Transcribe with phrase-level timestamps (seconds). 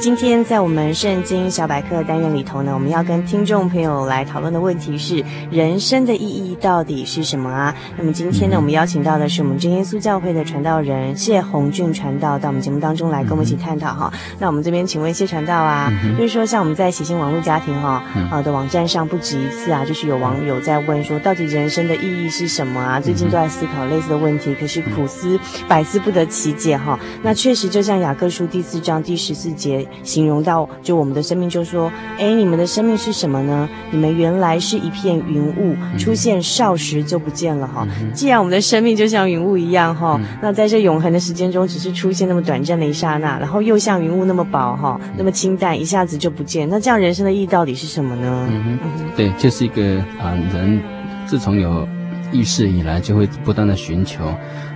[0.00, 7.74] 今天在我们圣经小百科单元里头呢，我们要跟听众朋友来讨论的问题是：人生的意义到底是什么啊？
[7.98, 14.10] 那么今天呢，我们邀请到的是我们真耶稣教会的传道人谢红俊传道到我们节目当中来跟我们一起探讨哈。
[14.38, 22.98] 那我们这边请问谢传道啊，就是说像我们在喜信网络家庭哈啊的网站上不止一次啊，就是有网友在问说，到底人生的意义是什么啊？
[22.98, 25.38] 最近都在思考类似的问题，可是苦思
[25.68, 26.98] 百思不得其解哈。
[27.22, 29.86] 那确实就像雅各书第四章第十四节。
[30.02, 33.68] 形容到就我们的生命，就说，哎，你们的生命是什么呢？
[33.90, 37.86] 你们原来是一片云雾，出现少时就不见了哈。
[38.12, 46.68] 既然我们的生命就像云雾一样哈，那在这永恒的时间中，只是出现那么短暂的一刹那，然后又像云雾那么薄哈，那么清淡，一下子就不见。
[46.68, 48.46] 那这样人生的意义到底是什么呢？
[48.50, 48.78] 嗯哼，
[49.16, 50.80] 对，就是一个啊，人
[51.26, 51.86] 自从有
[52.32, 54.24] 意识以来，就会不断的寻求。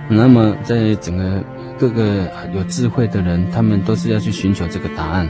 [0.09, 1.43] 那么在整个。
[1.77, 5.25] 各个有智慧的人，他们都是要去寻求这个答案。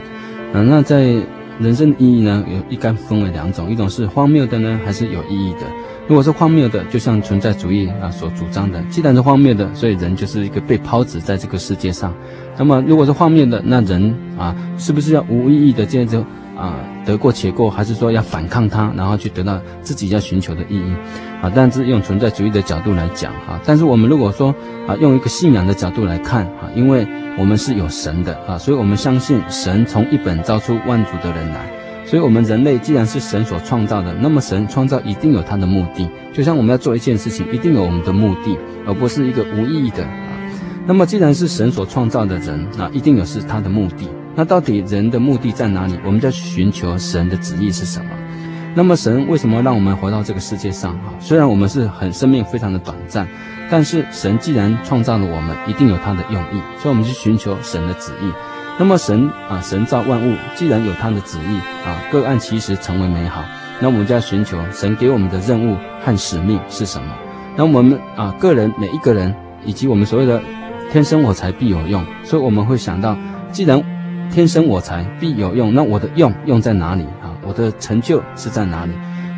[0.52, 1.14] 啊，那在
[1.58, 5.60] 人生的意义呢，有一概分为两种，一种是荒谬的呢，还是有意义的？
[6.06, 12.14] 如果是荒谬的，就像存在主义啊所主张的，既然是荒谬的，所以人就是一个被抛掷在这个世界上。
[12.56, 16.24] 那么，如果是荒谬的，那人啊，是不是要无意义的接着
[16.56, 20.94] 啊得过且过，还是说要反抗它，然后去得到自己要寻求的意义？
[21.42, 24.54] 啊，但是用存在主义的角度来讲，哈，但是我们如果说
[24.88, 27.06] 啊，用一个信仰的角度来看，哈，因为
[27.38, 31.70] 我们是有神的啊，所以我们相信神从一本造出万族的人来，
[32.06, 40.10] 所以我们人类既然是神所创造的，那么神创造一定有他的目的，就像我们要做一件事情，一定有我们的目的，而不是一个无意义的啊。
[40.86, 44.08] 那么既然是神所创造的人啊，一定有是他的目的。
[44.36, 45.98] 那到底人的目的在哪里？
[46.04, 48.10] 我们在寻求神的旨意是什么？
[48.74, 50.92] 那么神为什么让我们活到这个世界上？
[50.98, 53.26] 哈，虽然我们是很生命非常的短暂，
[53.70, 58.30] 但是神既然创造了我们，一定有他的用意，所以我们去寻求神的旨意。
[58.78, 61.56] 那么神啊，神造万物，既然有他的旨意
[61.88, 63.42] 啊，各按其实成为美好，
[63.80, 67.08] 那我们就要寻求神给我们的任务和使命是什么？
[67.56, 70.42] 那我们啊，个人每一个人，以及我们所谓的
[70.92, 73.16] 天生我材必有用，所以我们会想到，
[73.50, 73.82] 既然
[74.30, 77.34] 天生我材必有用，那我的用用在哪里啊？
[77.46, 78.92] 我的成就是在哪里？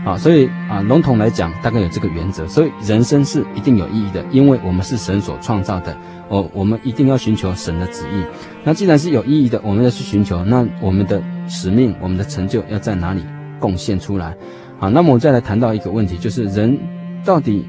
[0.04, 2.46] 啊，所以啊，笼统来讲，大概有这个原则。
[2.46, 5.96] 所以人生是一定有意义的，因为我们是神所创造的。
[6.28, 8.22] 哦，我们一定要寻求神的旨意。
[8.64, 13.22] 那既然是有意义的，我们要去寻求，那我们的使命、我们的成就要在哪里
[13.58, 14.34] 贡献出来？
[14.78, 16.78] 好，那么我再来谈到一个问题，就是人
[17.24, 17.68] 到底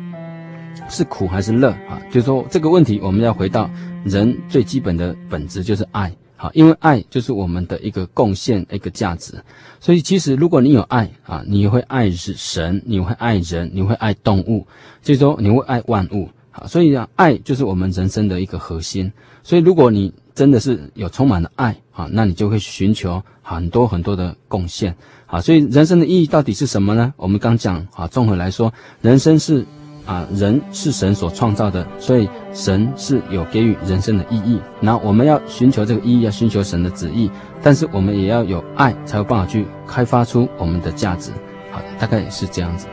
[0.88, 1.70] 是苦还是乐？
[1.90, 3.70] 啊，就是说这个问题，我们要回到
[4.04, 6.12] 人最基本的本质，就是爱。
[6.42, 9.34] 好，因为爱就是我们的一个贡献，一个价值。
[9.82, 14.66] 所以，其实如果你有爱啊，你会爱是神，你会爱人，你会爱动物，
[15.02, 16.30] 最终你会爱万物。
[16.50, 19.12] 好，所以啊，爱就是我们人生的一个核心。
[19.44, 24.96] 所以，如果你真的是有充满了爱啊，那你就会寻求很多很多的贡献。
[25.26, 27.14] 好，所以人生的意义到底是什么呢？
[27.18, 29.66] 我们刚讲啊，综合来说，人生是。
[30.10, 34.60] 啊，人是神所创造的，所以神是有给予人生的意义。
[34.80, 37.30] 那我们要寻求这个意义，要寻求神的旨意，
[37.62, 41.30] 但是我们也要有爱，才有办法去开发出我们的价值。
[41.70, 42.88] 好，大概是这样子。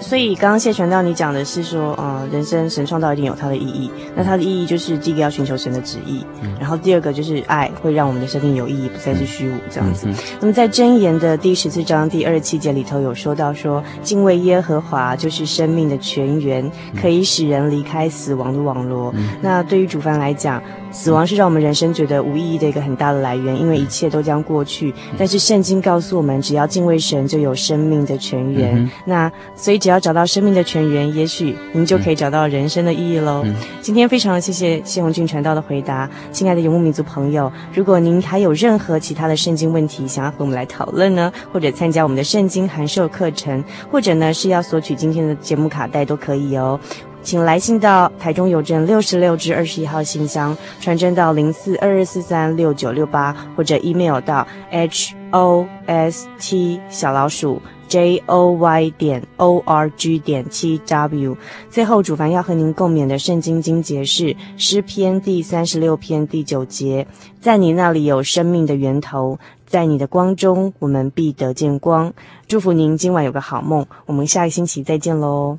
[0.00, 3.90] 嗯所以刚刚谢传道你讲的是说，呃，人生神创造一定有它的意义。
[4.16, 10.06] 那它的意义就是第一个要寻求神的旨意，嗯、然后第二个就是爱会让我们的生命有意义，不再是虚无这样子。
[10.08, 16.68] 嗯嗯、那么在箴言的第十四章第二十七节里头有说到说，敬畏耶和华就是生命的泉源，
[17.00, 19.12] 可以使人离开死亡的网罗。
[19.14, 24.94] 嗯、那对于主凡来讲，死亡是让我们人生觉得无意义的一个很大的来源，因为一切都将过去。
[25.18, 28.82] 但是圣经告诉我们，只要敬畏神，就有生命的泉源。
[28.82, 33.42] 嗯、那所以只只要找到生命的泉源，也许您就可以找到人生的意义喽。
[33.44, 46.78] 嗯、今天非常谢谢谢红俊传道的回答，亲爱的游牧民族朋友，如果您还有任何其他的圣经问题想要和我们来讨论呢，或者参加我们的圣经函授课程，或者呢是要索取今天的节目卡带都可以哦。
[47.22, 60.80] 请来信到台中邮政六十六至二十一号信箱，传真到零四二二四三六九六八，或者 email 到 h o s t 小老鼠 j o y 点 o r g 点七
[60.86, 61.36] w。
[61.68, 67.06] 最后，主凡要和您共勉的圣经经节是诗篇第三十六篇第九节，
[67.40, 72.12] 在你那里有生命的源头，在你的光中，我们必得见光。
[72.46, 75.58] 祝福您今晚有个好梦，我们下个星期再见喽。